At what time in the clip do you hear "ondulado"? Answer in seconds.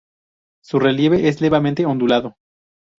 1.85-2.35